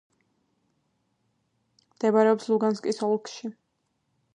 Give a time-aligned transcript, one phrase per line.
[1.95, 3.57] მდებარეობს ლუგანსკის ოლქში.